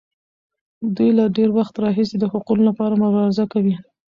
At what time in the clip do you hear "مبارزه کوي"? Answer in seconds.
3.03-3.75